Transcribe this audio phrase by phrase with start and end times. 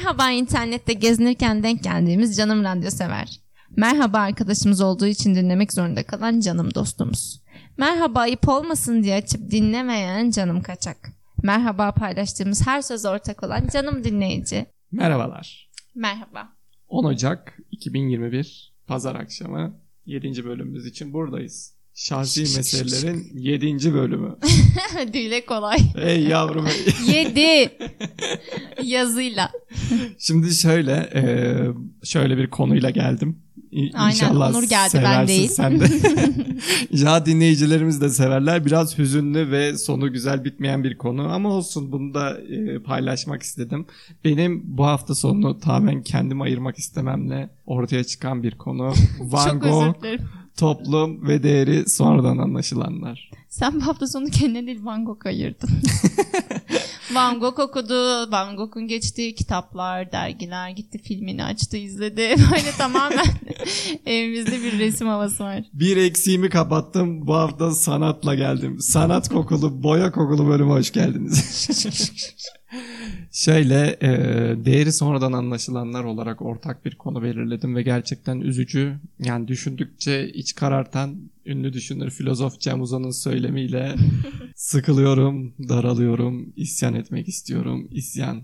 [0.00, 3.40] Merhaba internette gezinirken denk geldiğimiz canım radyo sever.
[3.76, 7.42] Merhaba arkadaşımız olduğu için dinlemek zorunda kalan canım dostumuz.
[7.78, 11.12] Merhaba ayıp olmasın diye açıp dinlemeyen canım kaçak.
[11.42, 14.66] Merhaba paylaştığımız her söz ortak olan canım dinleyici.
[14.92, 15.70] Merhabalar.
[15.94, 16.48] Merhaba.
[16.88, 20.44] 10 Ocak 2021 Pazar akşamı 7.
[20.44, 21.74] bölümümüz için buradayız.
[21.94, 23.94] Şahsi meselelerin 7.
[23.94, 24.36] bölümü.
[25.12, 25.78] Dile kolay.
[26.02, 26.74] Ey yavrum ey.
[27.14, 27.70] Yedi.
[28.82, 29.50] Yazıyla.
[30.18, 31.22] Şimdi şöyle e,
[32.04, 33.38] şöyle bir konuyla geldim.
[33.72, 35.48] İ- Aynen, İnşallah Onur geldi, ben değil.
[35.48, 35.84] Sen de.
[36.90, 38.64] ya dinleyicilerimiz de severler.
[38.66, 43.86] Biraz hüzünlü ve sonu güzel bitmeyen bir konu ama olsun bunu da e, paylaşmak istedim.
[44.24, 48.92] Benim bu hafta sonunu tamamen kendime ayırmak istememle ortaya çıkan bir konu.
[49.20, 49.94] Van Çok Gogh.
[50.60, 53.30] Toplum ve değeri sonradan anlaşılanlar.
[53.48, 55.70] Sen bu hafta sonu kendine değil Van Gogh ayırdın.
[57.14, 58.30] Van Gogh okudu.
[58.32, 62.34] Van Gogh'un geçtiği kitaplar, dergiler gitti filmini açtı izledi.
[62.50, 63.26] Böyle tamamen
[64.06, 65.64] evimizde bir resim havası var.
[65.72, 67.26] Bir eksiğimi kapattım.
[67.26, 68.80] Bu hafta sanatla geldim.
[68.80, 71.68] Sanat kokulu, boya kokulu bölüme hoş geldiniz.
[73.32, 74.08] Şöyle e,
[74.64, 78.96] değeri sonradan anlaşılanlar olarak ortak bir konu belirledim ve gerçekten üzücü.
[79.18, 83.94] Yani düşündükçe iç karartan ünlü düşünür filozof Cem Uzan'ın söylemiyle
[84.56, 88.42] sıkılıyorum, daralıyorum, isyan etmek istiyorum, isyan.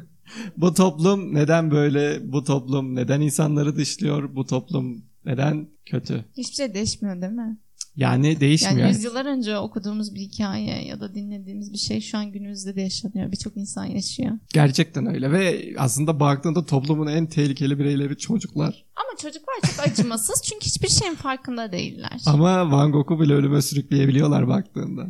[0.56, 2.32] bu toplum neden böyle?
[2.32, 4.36] Bu toplum neden insanları dışlıyor?
[4.36, 6.24] Bu toplum neden kötü?
[6.36, 7.58] Hiçbir şey değişmiyor değil mi?
[7.96, 8.78] Yani değişmiyor.
[8.78, 12.80] Yani yüzyıllar önce okuduğumuz bir hikaye ya da dinlediğimiz bir şey şu an günümüzde de
[12.80, 13.32] yaşanıyor.
[13.32, 14.32] Birçok insan yaşıyor.
[14.54, 18.84] Gerçekten öyle ve aslında baktığında toplumun en tehlikeli bireyleri çocuklar.
[18.96, 22.20] Ama çocuklar çok acımasız çünkü hiçbir şeyin farkında değiller.
[22.26, 25.06] Ama Van Gogh'u bile ölüme sürükleyebiliyorlar baktığında.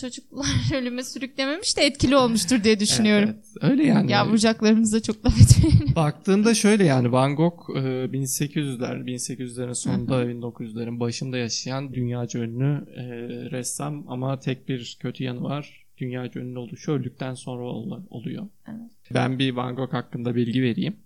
[0.00, 3.28] Çocuklar ölüme sürüklememiş de etkili olmuştur diye düşünüyorum.
[3.34, 4.12] Evet, öyle yani.
[4.12, 5.94] Yavrucaklarımıza çok laf etmeyelim.
[5.96, 13.02] Baktığında şöyle yani Van Gogh e, 1800'ler, 1800'lerin sonunda 1900'lerin başında yaşayan dünyaca ünlü e,
[13.50, 15.86] ressam ama tek bir kötü yanı var.
[15.98, 18.46] Dünyaca ünlü oluşu öldükten sonra ol- oluyor.
[18.68, 18.90] Evet.
[19.14, 20.96] Ben bir Van Gogh hakkında bilgi vereyim.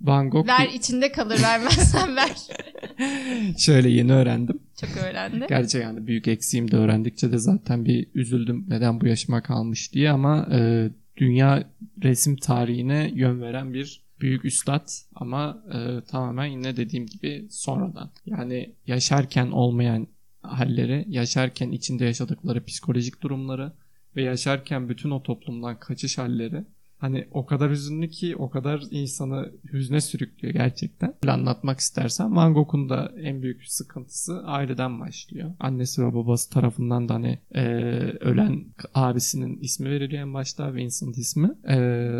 [0.00, 2.36] Van Gogh Ver içinde kalır vermezsen ver.
[3.58, 4.60] şöyle yeni öğrendim.
[4.80, 5.46] Çok öğrendi.
[5.48, 10.10] Gerçi yani büyük eksiğim de öğrendikçe de zaten bir üzüldüm neden bu yaşıma kalmış diye
[10.10, 11.70] ama e, dünya
[12.02, 18.10] resim tarihine yön veren bir büyük üstad ama e, tamamen yine dediğim gibi sonradan.
[18.26, 20.06] Yani yaşarken olmayan
[20.42, 23.72] halleri, yaşarken içinde yaşadıkları psikolojik durumları
[24.16, 26.64] ve yaşarken bütün o toplumdan kaçış halleri
[26.98, 31.14] hani o kadar hüzünlü ki o kadar insanı hüzne sürüklüyor gerçekten.
[31.22, 35.54] Böyle anlatmak istersen Van Gogh'un da en büyük sıkıntısı aileden başlıyor.
[35.60, 37.62] Annesi ve babası tarafından da hani e,
[38.20, 38.64] ölen
[38.94, 41.50] abisinin ismi veriliyor en başta Vincent ismi.
[41.64, 41.76] E,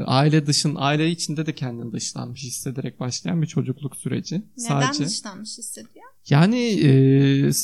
[0.07, 4.43] aile dışın aile içinde de kendini dışlanmış hissederek başlayan bir çocukluk süreci.
[4.59, 6.07] Neden dışlanmış hissediyor?
[6.31, 6.91] Yani e,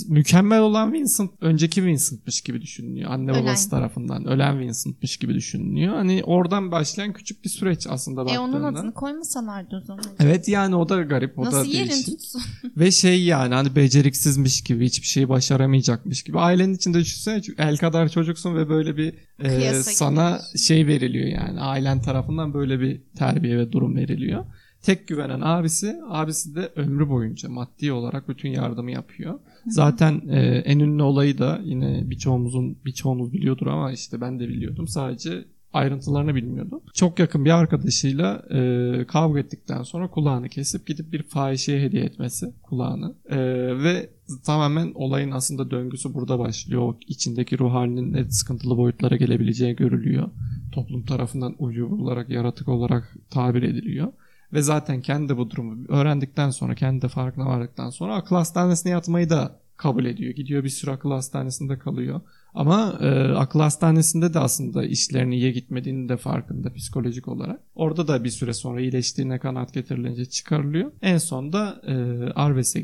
[0.09, 3.11] mükemmel olan Vincent önceki Vincent'mış gibi düşünülüyor.
[3.11, 3.43] Anne Ölen.
[3.45, 5.95] babası tarafından ölen Vincent'mış gibi düşünülüyor.
[5.95, 8.41] Hani oradan başlayan küçük bir süreç aslında E baktığında.
[8.43, 10.05] onun adını koymasalardı o zaman.
[10.21, 12.06] Evet yani o da garip o da Nasıl yerin değişik.
[12.06, 12.43] tutsun?
[12.77, 16.39] Ve şey yani hani beceriksizmiş gibi hiçbir şeyi başaramayacakmış gibi.
[16.39, 20.59] Ailenin içinde düşünsene çünkü el kadar çocuksun ve böyle bir e, Kıyasa sana gidiyorsun.
[20.59, 21.61] şey veriliyor yani.
[21.61, 24.45] Ailen tarafından böyle bir terbiye ve durum veriliyor.
[24.82, 29.38] Tek güvenen abisi, abisi de ömrü boyunca maddi olarak bütün yardımı yapıyor.
[29.66, 34.88] Zaten e, en ünlü olayı da yine birçoğumuzun birçoğumuz biliyordur ama işte ben de biliyordum.
[34.88, 36.81] Sadece ayrıntılarını bilmiyordum.
[36.94, 42.53] Çok yakın bir arkadaşıyla e, kavga ettikten sonra kulağını kesip gidip bir fahişeye hediye etmesi
[42.62, 43.15] kulağını.
[43.31, 43.38] E,
[43.82, 44.10] ve
[44.44, 46.82] tamamen olayın aslında döngüsü burada başlıyor.
[46.82, 50.28] O içindeki ruh halinin ne sıkıntılı boyutlara gelebileceği görülüyor.
[50.72, 54.12] Toplum tarafından ucu olarak, yaratık olarak tabir ediliyor.
[54.53, 59.31] Ve zaten kendi bu durumu öğrendikten sonra, kendi de farkına vardıktan sonra akıl hastanesine yatmayı
[59.31, 60.34] da kabul ediyor.
[60.34, 62.21] Gidiyor bir süre akıl hastanesinde kalıyor.
[62.54, 67.60] Ama e, akıl hastanesinde de aslında işlerinin iyiye gitmediğini de farkında psikolojik olarak.
[67.75, 70.93] Orada da bir süre sonra iyileştiğine kanaat getirilince çıkarılıyor.
[71.03, 71.95] En sonda e,
[72.33, 72.81] Arves'e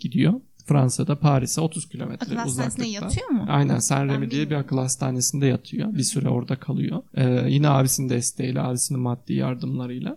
[0.00, 0.34] gidiyor.
[0.66, 3.04] Fransa'da Paris'e 30 kilometre Akıl hastanesine uzaklıkta.
[3.04, 3.44] yatıyor mu?
[3.48, 5.94] Aynen Saint Ben Remy diye bir akıl hastanesinde yatıyor.
[5.94, 7.02] Bir süre orada kalıyor.
[7.14, 10.16] Ee, yine abisinin desteğiyle, abisinin maddi yardımlarıyla.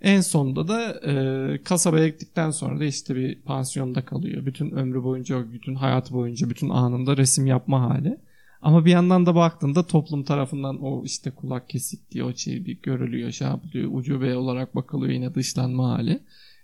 [0.00, 4.46] En sonunda da e, kasabaya gittikten sonra da işte bir pansiyonda kalıyor.
[4.46, 8.18] Bütün ömrü boyunca, bütün hayatı boyunca, bütün anında resim yapma hali.
[8.62, 12.82] Ama bir yandan da baktığında toplum tarafından o işte kulak kesik diye o şey bir
[12.82, 16.20] görülüyor, şey yapılıyor, ucube olarak bakılıyor yine dışlanma hali.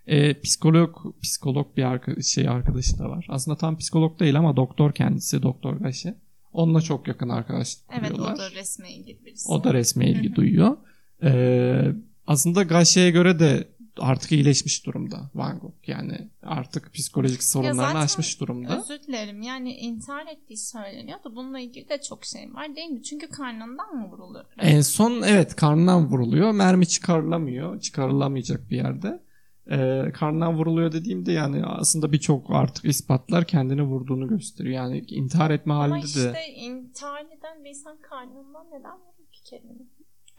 [0.06, 3.26] E, psikolog psikolog bir arka, şey arkadaşı da var.
[3.28, 6.14] Aslında tam psikolog değil ama doktor kendisi, doktor Gaşe.
[6.52, 8.34] Onunla çok yakın arkadaşlık Evet kuruyorlar.
[8.34, 9.52] o da resme ilgili birisi.
[9.52, 10.76] O da resme ilgi duyuyor.
[11.22, 11.92] Ee,
[12.26, 13.68] aslında Gaşe'ye göre de
[13.98, 15.88] artık iyileşmiş durumda Van Gogh.
[15.88, 18.78] Yani artık psikolojik sorunlarını aşmış durumda.
[18.78, 23.02] Özür dilerim yani intihar ettiği söyleniyor da bununla ilgili de çok şey var değil mi?
[23.02, 24.44] Çünkü karnından mı vuruluyor?
[24.58, 26.50] En son evet karnından vuruluyor.
[26.50, 27.80] Mermi çıkarılamıyor.
[27.80, 29.22] Çıkarılamayacak bir yerde.
[29.70, 34.74] Ee, karnından vuruluyor dediğimde yani aslında birçok artık ispatlar kendini vurduğunu gösteriyor.
[34.74, 36.46] Yani intihar etme Ama halinde işte de.
[36.54, 39.86] intihar eden bir insan karnından neden vurur ki kendini?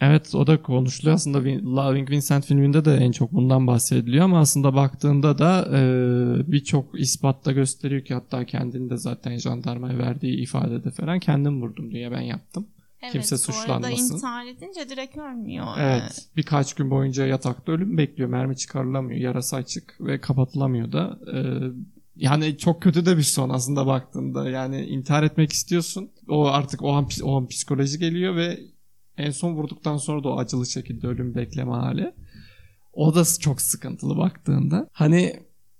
[0.01, 1.15] Evet o da konuşuluyor.
[1.15, 5.81] Aslında Vin- Loving Vincent filminde de en çok bundan bahsediliyor ama aslında baktığında da e,
[6.51, 12.11] birçok ispatta gösteriyor ki hatta kendini de zaten jandarmaya verdiği ifadede falan kendim vurdum diye
[12.11, 12.67] ben yaptım.
[13.01, 14.15] Evet, Kimse suçlanmasın.
[14.15, 15.65] intihar edince direkt ölmüyor.
[15.79, 18.29] Evet birkaç gün boyunca yatakta ölüm bekliyor.
[18.29, 19.19] Mermi çıkarılamıyor.
[19.19, 21.19] Yarası açık ve kapatılamıyor da.
[21.33, 21.37] E,
[22.15, 24.49] yani çok kötü de bir son aslında baktığında.
[24.49, 26.09] Yani intihar etmek istiyorsun.
[26.29, 28.59] O artık o an, o an psikoloji geliyor ve
[29.17, 32.13] en son vurduktan sonra da o acılı şekilde ölüm bekleme hali.
[32.93, 34.89] O da çok sıkıntılı baktığında.
[34.91, 35.39] Hani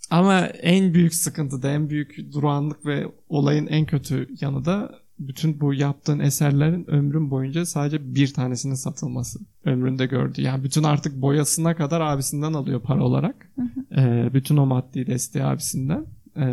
[0.10, 5.62] ama en büyük sıkıntı da en büyük durağanlık ve olayın en kötü yanı da bütün
[5.62, 9.40] bu yaptığın eserlerin ömrün boyunca sadece bir tanesinin satılması.
[9.66, 10.42] Ömründe gördü.
[10.42, 13.52] Yani bütün artık boyasına kadar abisinden alıyor para olarak.
[13.98, 16.06] Ee, bütün o maddi desteği abisinden.
[16.36, 16.44] Ee,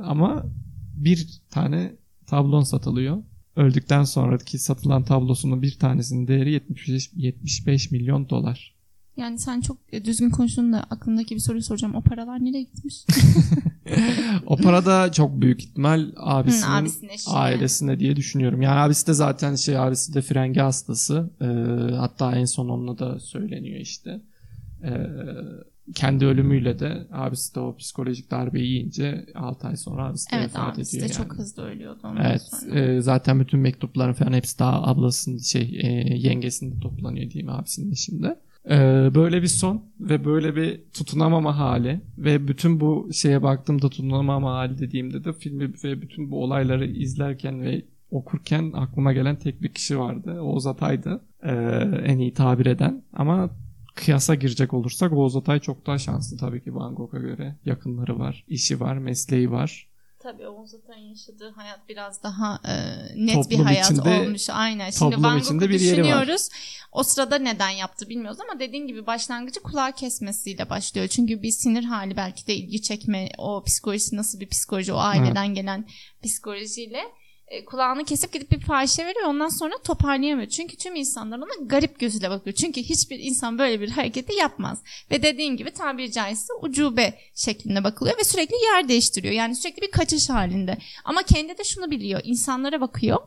[0.00, 0.44] ama
[0.96, 1.96] bir tane
[2.26, 3.22] tablon satılıyor.
[3.56, 8.76] Öldükten sonraki satılan tablosunun bir tanesinin değeri 75, 75 milyon dolar.
[9.16, 11.94] Yani sen çok e, düzgün konuştun da aklımdaki bir soruyu soracağım.
[11.94, 13.04] O paralar nereye gitmiş?
[14.46, 16.86] o para da çok büyük ihtimal abisinin
[17.26, 18.62] Hı, ailesine diye düşünüyorum.
[18.62, 21.30] Yani abisi de zaten şey abisi de frengi hastası.
[21.40, 21.44] Ee,
[21.94, 24.20] hatta en son onunla da söyleniyor işte.
[24.84, 25.06] Ee,
[25.94, 30.46] kendi ölümüyle de abisi de o psikolojik darbeyi yiyince 6 ay sonra abisi de evet
[30.48, 31.38] vefat abisi de ediyor çok yani.
[31.38, 32.80] hızlı ölüyordu ondan Evet sonra.
[32.80, 35.86] e, zaten bütün mektupların falan hepsi daha ablasının şey e,
[36.16, 38.40] yengesinde toplanıyor diyeyim abisinin eşinde.
[38.70, 38.74] E,
[39.14, 44.78] böyle bir son ve böyle bir tutunamama hali ve bütün bu şeye baktığımda tutunamama hali
[44.78, 49.98] dediğimde de filmi ve bütün bu olayları izlerken ve okurken aklıma gelen tek bir kişi
[49.98, 50.40] vardı.
[50.40, 51.20] Oğuz Atay'dı.
[51.42, 51.52] E,
[52.04, 53.50] en iyi tabir eden ama
[53.96, 57.56] kıyasa girecek olursak Oğuz Atay çok daha şanslı tabii ki Van Gogh'a göre.
[57.64, 59.88] Yakınları var, işi var, mesleği var.
[60.18, 62.74] Tabii Oğuz Atay'ın yaşadığı hayat biraz daha e,
[63.26, 64.50] net Toplum bir hayat içinde- olmuş.
[64.50, 64.90] Aynen.
[64.90, 66.48] Şimdi Van Gogh'u düşünüyoruz.
[66.92, 71.08] O sırada neden yaptı bilmiyoruz ama dediğin gibi başlangıcı kulağı kesmesiyle başlıyor.
[71.08, 75.54] Çünkü bir sinir hali belki de ilgi çekme, o psikolojisi nasıl bir psikoloji, o aileden
[75.54, 75.86] gelen
[76.22, 77.00] psikolojiyle
[77.48, 79.26] e, kulağını kesip gidip bir fahişe veriyor.
[79.26, 80.48] Ondan sonra toparlayamıyor.
[80.48, 82.56] Çünkü tüm insanlar ona garip gözüyle bakıyor.
[82.56, 84.78] Çünkü hiçbir insan böyle bir hareketi yapmaz.
[85.10, 89.34] Ve dediğin gibi tabiri caizse ucube şeklinde bakılıyor ve sürekli yer değiştiriyor.
[89.34, 90.78] Yani sürekli bir kaçış halinde.
[91.04, 92.20] Ama kendi de şunu biliyor.
[92.24, 93.18] İnsanlara bakıyor.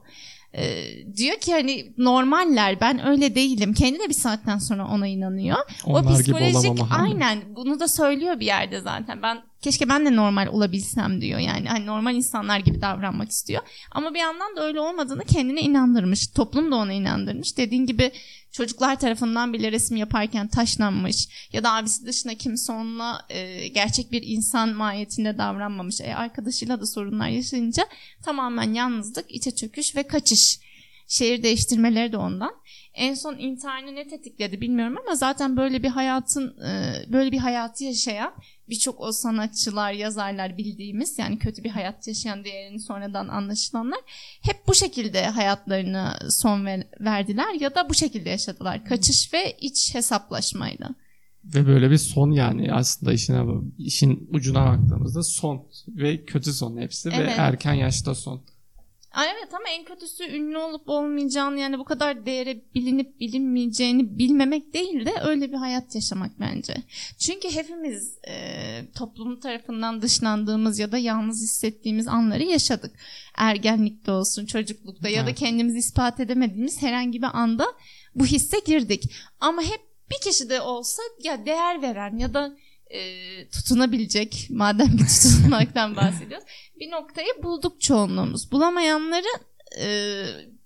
[0.54, 0.86] Ee,
[1.18, 3.74] diyor ki hani normaller ben öyle değilim.
[3.74, 5.57] Kendi de bir saatten sonra ona inanıyor.
[5.86, 9.22] Onlar o psikolojik aynen bunu da söylüyor bir yerde zaten.
[9.22, 11.40] Ben keşke ben de normal olabilsem diyor.
[11.40, 13.62] Yani hani normal insanlar gibi davranmak istiyor.
[13.92, 16.28] Ama bir yandan da öyle olmadığını kendine inandırmış.
[16.28, 17.58] Toplum da ona inandırmış.
[17.58, 18.12] Dediğin gibi
[18.52, 24.24] çocuklar tarafından bile resim yaparken taşlanmış ya da abisi dışında kimse onunla e, gerçek bir
[24.25, 26.01] insan mahiyetinde davranmamış.
[26.01, 27.84] E, arkadaşıyla da sorunlar yaşayınca
[28.24, 30.60] tamamen yalnızlık, içe çöküş ve kaçış.
[31.10, 32.51] Şehir değiştirmeleri de ondan.
[32.94, 37.84] En son intiharını ne tetikledi bilmiyorum ama zaten böyle bir hayatın e, böyle bir hayatı
[37.84, 38.34] yaşayan
[38.70, 44.00] birçok o sanatçılar, yazarlar bildiğimiz yani kötü bir hayat yaşayan diğerini sonradan anlaşılanlar
[44.42, 48.86] hep bu şekilde hayatlarını son ver- verdiler ya da bu şekilde yaşadılar.
[48.86, 50.89] Kaçış ve iç hesaplaşmayla.
[51.44, 53.44] Ve böyle bir son yani aslında işine
[53.78, 57.34] işin ucuna baktığımızda son ve kötü son hepsi ve Evet.
[57.38, 58.42] erken yaşta son.
[59.12, 64.74] Aa, evet ama en kötüsü ünlü olup olmayacağını yani bu kadar değere bilinip bilinmeyeceğini bilmemek
[64.74, 66.75] değil de öyle bir hayat yaşamak bence.
[67.20, 68.36] Çünkü hepimiz e,
[68.96, 72.92] toplum tarafından dışlandığımız ya da yalnız hissettiğimiz anları yaşadık.
[73.38, 75.39] Ergenlikte olsun, çocuklukta ya da Evet.
[75.39, 77.66] kendimizi ispat edemediğimiz herhangi bir anda
[78.16, 79.12] bu hisse girdik.
[79.39, 82.56] Ama hep bir kişi de olsa ya değer veren ya da
[82.89, 83.00] e,
[83.50, 86.46] tutunabilecek madem ki tutunmaktan bahsediyoruz
[86.79, 88.51] bir noktayı bulduk çoğunluğumuz.
[88.51, 89.27] Bulamayanları
[89.81, 89.88] e,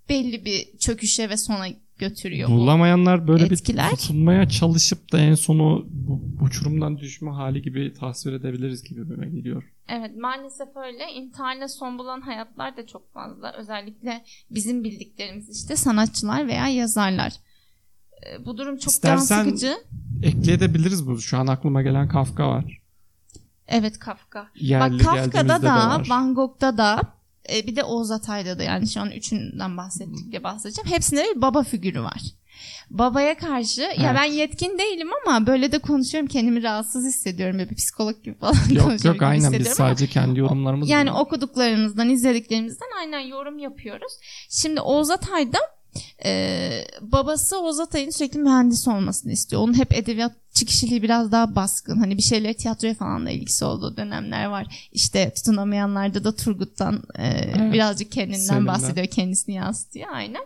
[0.10, 2.50] belli bir çöküşe ve sona götürüyor.
[2.50, 2.54] bu.
[2.54, 3.92] Bulamayanlar böyle etkiler.
[3.92, 9.30] bir tutunmaya çalışıp da en sonu bu uçurumdan düşme hali gibi tasvir edebiliriz gibi bime
[9.30, 9.64] geliyor.
[9.90, 11.12] Evet maalesef öyle.
[11.12, 13.54] İntiharla son bulan hayatlar da çok fazla.
[13.58, 17.34] Özellikle bizim bildiklerimiz işte sanatçılar veya yazarlar.
[18.26, 19.78] E, bu durum çok İstersen- can sıkıcı.
[20.24, 21.22] Ekleyebiliriz bu.
[21.22, 22.82] Şu an aklıma gelen Kafka var.
[23.68, 24.48] Evet Kafka.
[24.56, 26.02] Yerli Bak Kafka'da da.
[26.10, 27.02] Van Gogh'da da
[27.54, 30.90] e, bir de Oğuz Atay'da da yani şu an üçünden bahsettik diye bahsedeceğim.
[30.92, 32.22] Hepsinde bir baba figürü var.
[32.90, 34.16] Babaya karşı ya Evet.
[34.16, 37.60] ben yetkin değilim ama böyle de konuşuyorum kendimi rahatsız hissediyorum.
[37.60, 41.12] Böyle bir psikolog gibi falan Yok konuşuyorum yok gibi aynen biz sadece kendi yorumlarımız yani
[41.14, 41.20] var.
[41.22, 44.14] okuduklarımızdan, izlediklerimizden aynen yorum yapıyoruz.
[44.50, 45.58] Şimdi Oğuz Atay'da
[46.26, 49.62] e, babası Oğuz Atay'ın sürekli mühendis olmasını istiyor.
[49.62, 51.98] Onun hep edebiyatçı kişiliği biraz daha baskın.
[51.98, 54.90] Hani bir şeyler tiyatroya falan da ilgisi olduğu dönemler var.
[54.92, 58.68] İşte tutunamayanlarda da Turgut'tan e, birazcık kendinden Selim'den.
[58.68, 59.08] bahsediyor.
[59.08, 60.44] Kendisini yansıtıyor aynen.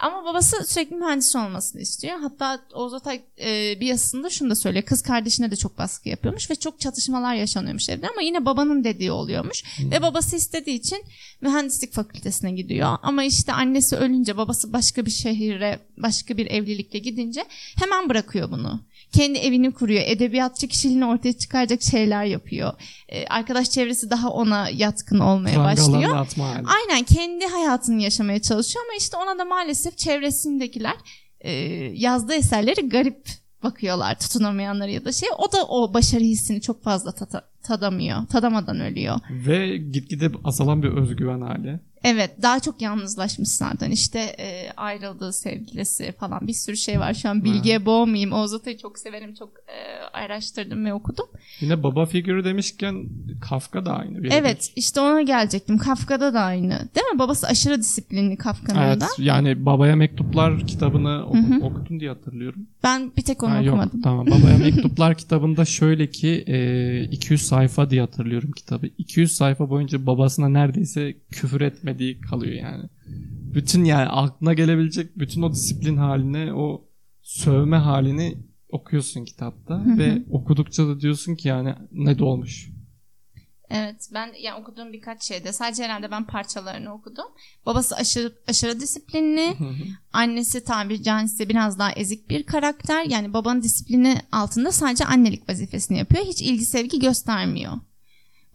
[0.00, 2.18] Ama babası sürekli mühendis olmasını istiyor.
[2.22, 4.84] Hatta Oğuz Atay e, bir yazısında şunu da söylüyor.
[4.84, 9.12] Kız kardeşine de çok baskı yapıyormuş ve çok çatışmalar yaşanıyormuş evde ama yine babanın dediği
[9.12, 9.64] oluyormuş.
[9.90, 10.98] Ve babası istediği için
[11.40, 12.96] mühendislik fakültesine gidiyor.
[13.02, 17.44] Ama işte annesi ölünce babası başka bir şehire, başka bir evlilikle gidince
[17.78, 18.80] hemen bırakıyor bunu.
[19.12, 20.02] Kendi evini kuruyor.
[20.06, 22.72] Edebiyatçı kişiliğini ortaya çıkaracak şeyler yapıyor.
[23.08, 25.90] E, arkadaş çevresi daha ona yatkın olmaya başlıyor.
[25.90, 26.66] Prangalarını atma hali.
[26.66, 30.94] Aynen kendi hayatını yaşamaya çalışıyor ama işte ona da maalesef çevresindekiler
[31.40, 31.50] e,
[31.94, 33.28] yazdığı eserleri garip
[33.62, 35.28] bakıyorlar tutunamayanları ya da şey.
[35.38, 38.26] O da o başarı hissini çok fazla tata- tadamıyor.
[38.26, 39.16] Tadamadan ölüyor.
[39.30, 41.80] Ve gitgide azalan bir özgüven hali.
[42.08, 47.28] Evet daha çok yalnızlaşmış zaten işte e, ayrıldığı sevgilisi falan bir sürü şey var şu
[47.28, 49.76] an bilgiye boğmayayım Oğuz Atay'ı çok severim çok e,
[50.18, 51.26] araştırdım ve okudum.
[51.60, 53.04] Yine baba figürü demişken
[53.40, 54.22] Kafka da aynı.
[54.22, 59.00] Bir Evet işte ona gelecektim Kafka'da da aynı değil mi babası aşırı disiplinli Kafka'nın Evet
[59.00, 62.66] da yani Babaya Mektuplar kitabını oku- okudun diye hatırlıyorum.
[62.82, 64.02] ben bir tek onu Ha, yok okumadım.
[64.02, 64.26] tamam.
[64.26, 68.86] Babaya Mektuplar kitabında şöyle ki e, 200 sayfa diye hatırlıyorum kitabı.
[68.98, 71.60] 200 sayfa boyunca babasına neredeyse küfür
[71.96, 72.84] etmediği kalıyor yani.
[73.54, 76.88] Bütün yani aklına gelebilecek bütün o disiplin haline, o
[77.22, 78.38] sövme halini
[78.68, 79.98] okuyorsun kitapta hı.
[79.98, 82.68] ve okudukça da diyorsun ki yani ne de olmuş.
[83.70, 87.24] Evet ben yani okuduğum birkaç şeyde sadece herhalde ben parçalarını okudum.
[87.66, 89.56] Babası aşırı aşırı disiplinli.
[90.12, 93.04] Annesi tabiri caizse biraz daha ezik bir karakter.
[93.04, 96.24] Yani babanın disiplini altında sadece annelik vazifesini yapıyor.
[96.24, 97.72] Hiç ilgi sevgi göstermiyor.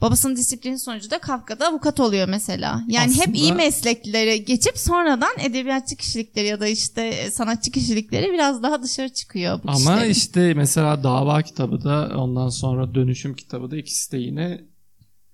[0.01, 2.83] Babasının disiplini sonucu da Kafka'da avukat oluyor mesela.
[2.87, 8.63] Yani hep Aslında- iyi mesleklere geçip sonradan edebiyatçı kişilikleri ya da işte sanatçı kişilikleri biraz
[8.63, 9.59] daha dışarı çıkıyor.
[9.63, 10.09] Bu Ama kişilerin.
[10.09, 14.61] işte mesela dava kitabı da ondan sonra dönüşüm kitabı da ikisi de yine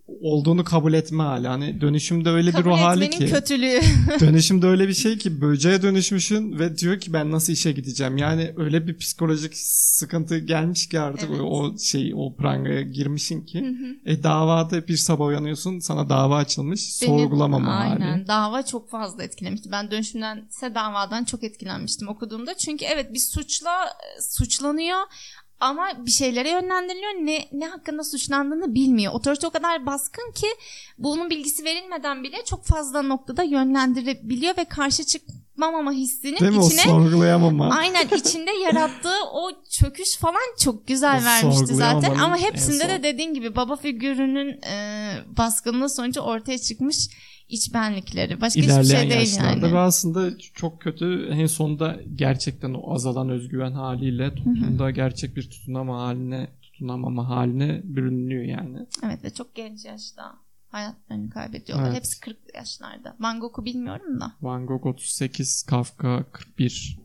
[0.08, 1.48] olduğunu kabul etme hali.
[1.48, 3.34] Hani dönüşümde öyle Kabul bir ruh hali etmenin ki.
[3.34, 3.80] kötülüğü.
[4.20, 8.18] Dönüşümde öyle bir şey ki böceğe dönüşmüşsün ve diyor ki ben nasıl işe gideceğim.
[8.18, 11.42] Yani öyle bir psikolojik sıkıntı gelmiş ki artık Evet.
[11.42, 13.66] o şey o prangaya girmişsin ki.
[14.06, 18.12] e davada bir sabah uyanıyorsun sana dava açılmış Beni- sorgulamama Aynen.
[18.12, 18.28] hali.
[18.28, 19.72] Dava çok fazla etkilemişti.
[19.72, 22.54] Ben dönüşümdense davadan çok etkilenmiştim okuduğumda.
[22.58, 25.00] Çünkü evet bir suçla e, suçlanıyor
[25.60, 27.12] ama bir şeylere yönlendiriliyor.
[27.12, 29.14] Ne ne hakkında suçlandığını bilmiyor.
[29.14, 30.48] Otorite o kadar baskın ki
[30.98, 35.06] bunun bilgisi verilmeden bile çok fazla noktada yönlendirebiliyor ve karşı
[35.58, 37.70] çıkmamama hissinin Değil mi o içine sorgulayamama?
[37.70, 42.16] Aynen içinde yarattığı o çöküş falan çok güzel O vermişti zaten.
[42.16, 47.10] Ama hepsinde de dediğin gibi baba figürünün e, baskınlığı sonucu ortaya çıkmış
[47.50, 48.42] iç benlikleri.
[48.42, 49.74] Başka hiçbir İlerleyen şey değil yani.
[49.74, 56.02] ve aslında çok kötü en sonunda gerçekten o azalan özgüven haliyle toplumda gerçek bir tutunama
[56.04, 58.78] haline tutunamama haline bürünüyor yani.
[59.06, 61.86] Evet ve çok genç yaşta hayatlarını kaybediyorlar.
[61.88, 61.98] Evet.
[61.98, 63.16] Hepsi 40 yaşlarda.
[63.20, 64.32] Van Gogh'u bilmiyorum da.
[64.42, 67.00] Van Gogh 38, Kafka 41.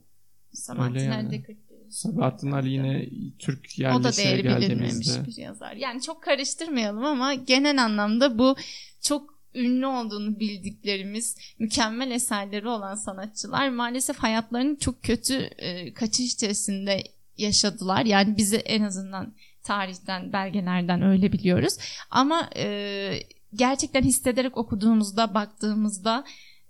[0.52, 1.14] Sabahattin Öyle yani.
[1.14, 1.56] Ali de 41.
[1.90, 5.26] Sabahattin Ali yine Türk O da değeri bilinmemiş geldiğimizde.
[5.26, 5.72] bir yazar.
[5.72, 8.56] Yani çok karıştırmayalım ama genel anlamda bu
[9.00, 17.04] çok ünlü olduğunu bildiklerimiz mükemmel eserleri olan sanatçılar maalesef hayatlarını çok kötü e, kaçış içerisinde
[17.36, 18.04] yaşadılar.
[18.04, 21.76] Yani bizi en azından tarihten, belgelerden öyle biliyoruz.
[22.10, 23.22] Ama e,
[23.54, 26.24] gerçekten hissederek okuduğumuzda, baktığımızda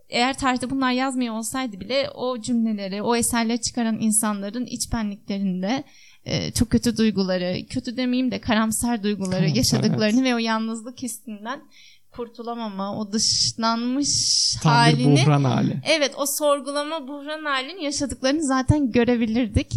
[0.08, 5.84] eğer tarihte bunlar yazmıyor olsaydı bile o cümleleri, o eserleri çıkaran insanların iç benliklerinde
[6.24, 11.60] e, çok kötü duyguları, kötü demeyeyim de karamsar duyguları Karamsar, yaşadıklarını ve o yalnızlık hissinden
[12.10, 15.80] kurtulamama, o dışlanmış Tam bir halini buhran hali.
[15.84, 19.72] Evet o sorgulama buhran halini yaşadıklarını zaten görebilirdik.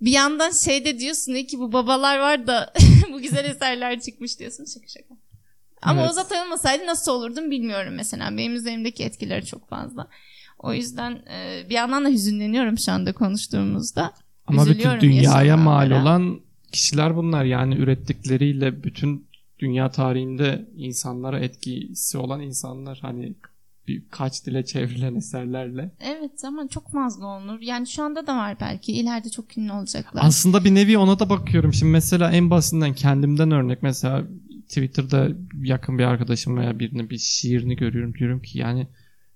[0.00, 2.72] Bir yandan şey de diyorsun "İyi ki bu babalar var da
[3.12, 5.27] bu güzel eserler çıkmış diyorsun şaka şaka.
[5.82, 6.10] Ama Evet.
[6.10, 8.36] o zaten olmasaydı nasıl olurdum bilmiyorum mesela.
[8.36, 10.08] Benim üzerimdeki etkileri çok fazla.
[10.58, 14.12] O yüzden e, bir yandan da hüzünleniyorum şu anda konuştuğumuzda.
[14.46, 16.40] Ama bütün dünyaya mal olan
[16.72, 17.44] kişiler bunlar.
[17.44, 22.98] Yani ürettikleriyle bütün dünya tarihinde insanlara etkisi olan insanlar.
[23.02, 23.34] Hani
[23.88, 25.90] birkaç dile çevrilen eserlerle.
[26.00, 27.60] Evet ama çok fazla olur.
[27.60, 28.92] Yani şu anda da var belki.
[28.92, 30.22] İleride çok ünlü olacaklar.
[30.24, 31.72] Aslında bir nevi ona da bakıyorum.
[31.72, 33.82] Şimdi mesela en basitinden kendimden örnek.
[33.82, 34.24] Mesela
[34.68, 35.28] Twitter'da
[35.62, 38.14] yakın bir arkadaşım veya birinin bir şiirini görüyorum.
[38.14, 38.86] Diyorum ki yani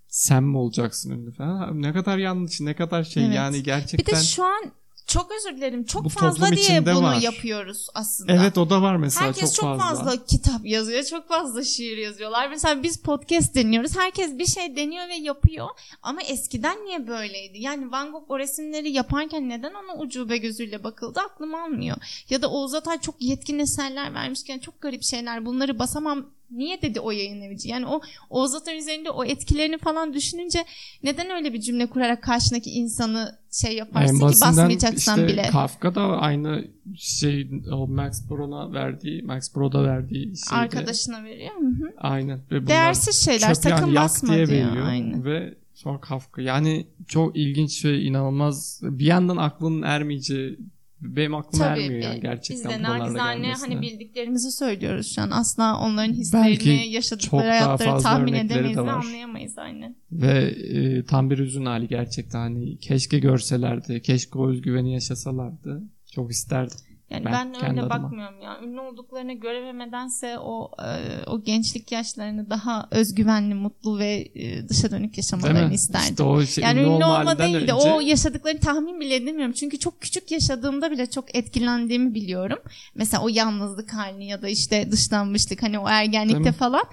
[0.07, 1.81] sen mi olacaksın ünlü falan.
[1.81, 3.35] Ne kadar yanlış, ne kadar şey Evet.
[3.35, 4.15] yani Bir gerçekten.
[4.15, 4.71] de şu an
[5.07, 7.21] çok özür dilerim çok Bu fazla diye bunu var.
[7.21, 8.33] yapıyoruz aslında.
[8.33, 10.25] Evet o da var mesela Herkes çok, çok fazla.
[10.25, 12.49] kitap yazıyor, çok fazla şiir yazıyorlar.
[12.49, 13.97] Mesela biz podcast deniyoruz.
[13.97, 15.67] Herkes bir şey deniyor ve yapıyor.
[16.01, 17.61] Ama eskiden niye böyleydi?
[17.61, 21.97] Yani Van Gogh o resimleri yaparken neden ona ucube gözüyle bakıldı aklım almıyor.
[22.29, 26.25] Ya da Oğuz Atay çok yetkin eserler vermişken çok garip şeyler bunları basamam
[26.57, 27.69] Niye dedi o yayın evici?
[27.69, 30.65] Yani o Oğuz Atay üzerinde o etkilerini falan düşününce
[31.03, 35.49] neden öyle bir cümle kurarak karşındaki insanı şey yaparsın En ki basmayacaksan işte bile.
[35.51, 40.59] Kafka da aynı şey o Max Brod'a verdiği Max Brod'a verdiği şeyde.
[40.61, 41.55] Arkadaşına veriyor.
[41.59, 41.93] Hı hı.
[41.97, 42.41] Aynen.
[42.51, 44.67] Ve Değersiz şeyler yani sakın yak basma diye diyor.
[44.67, 44.85] veriyor.
[44.87, 45.25] Aynen.
[45.25, 46.41] Ve sonra Kafka.
[46.41, 48.79] Yani çok ilginç ve inanılmaz.
[48.83, 50.59] Bir yandan aklının ermeyeceği
[51.03, 55.31] benim aklım Tabii ermiyor yani biz gerçekten de buralarda nacizane hani bildiklerimizi söylüyoruz şu an.
[55.31, 59.95] Asla onların hislerini, Belki yaşadıkları hayatları tahmin edemeyiz de ve anlayamayız aynen.
[60.11, 62.39] Ve e, tam bir hüzün hali gerçekten.
[62.39, 64.01] Hani keşke görselerdi.
[64.01, 65.83] Keşke o özgüveni yaşasalardı.
[66.11, 66.77] Çok isterdim.
[67.09, 67.89] Yani Ben ben, öyle adıma.
[67.89, 68.59] bakmıyorum ya.
[68.63, 70.89] Ünlü olduklarını görememedense o e,
[71.29, 76.09] o gençlik yaşlarını daha özgüvenli, mutlu ve e, dışa dönük yaşamalarını isterdim.
[76.09, 79.53] İşte o şey, yani ünlü ünlü olma değil de önce o yaşadıklarını tahmin bile edemiyorum.
[79.53, 82.59] Çünkü çok küçük yaşadığımda bile çok etkilendiğimi biliyorum.
[82.95, 86.83] Mesela o yalnızlık halini ya da işte dışlanmışlık hani o ergenlikte falan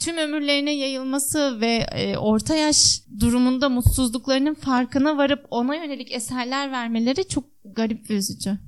[0.00, 7.28] tüm ömürlerine yayılması ve e, orta yaş durumunda mutsuzluklarının farkına varıp ona yönelik eserler vermeleri
[7.28, 8.58] çok garip ve üzücü.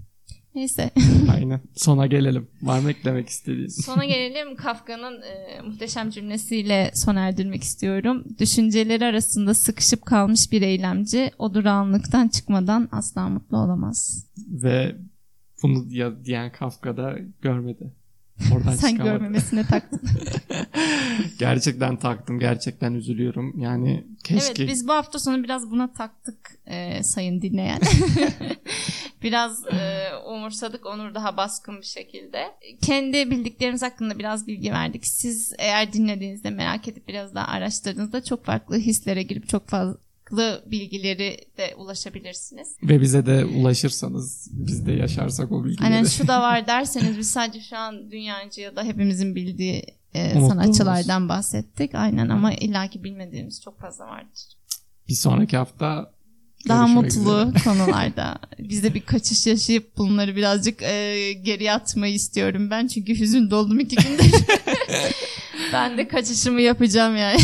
[0.54, 0.90] Neyse.
[1.32, 1.60] Aynen.
[1.76, 2.48] Sona gelelim.
[2.62, 3.68] Var mı eklemek istediğin?
[3.68, 8.24] Sona gelelim Kafka'nın e, muhteşem cümlesiyle sona erdirmek istiyorum.
[8.38, 14.26] Düşünceleri arasında sıkışıp kalmış bir eylemci o durağanlıktan çıkmadan asla mutlu olamaz.
[14.48, 14.96] Ve
[15.62, 17.92] bunu ya, diyen Kafka da görmedi.
[18.52, 19.12] Oradan Sen çıkamadı.
[19.12, 20.00] görmemesine taktın.
[21.38, 22.38] gerçekten taktım.
[22.38, 23.60] Gerçekten üzülüyorum.
[23.60, 24.62] Yani keşke.
[24.62, 27.80] Evet biz bu hafta sonu biraz buna taktık e, sayın dinleyen.
[29.24, 32.54] biraz e, umursadık Onur daha baskın bir şekilde.
[32.82, 35.06] Kendi bildiklerimiz hakkında biraz bilgi verdik.
[35.06, 41.38] Siz eğer dinlediğinizde merak edip biraz daha araştırdığınızda çok farklı hislere girip çok farklı bilgileri
[41.58, 42.76] de ulaşabilirsiniz.
[42.82, 45.84] Ve bize de ulaşırsanız biz de yaşarsak o bilgileri.
[45.86, 49.84] Aynen şu da var derseniz biz sadece şu an dünyancı ya da hepimizin bildiği
[50.14, 51.94] e, sanatçılardan bahsettik.
[51.94, 54.40] Aynen ama illaki bilmediğimiz çok fazla vardır.
[55.08, 56.13] Bir sonraki hafta
[56.68, 57.64] daha görüşmek mutlu üzere.
[57.64, 58.38] konularda.
[58.58, 62.86] Biz de bir kaçış yaşayıp bunları birazcık e, geriye atmayı istiyorum ben.
[62.86, 64.32] Çünkü hüzün doldum iki gündür.
[65.72, 67.38] ben de kaçışımı yapacağım yani.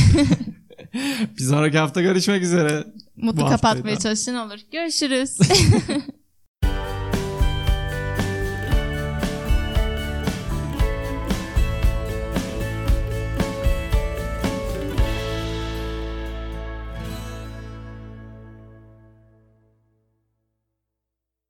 [1.38, 2.84] Bir sonraki hafta görüşmek üzere.
[3.16, 4.58] Mutlu kapatmaya çalışın olur.
[4.72, 5.38] Görüşürüz.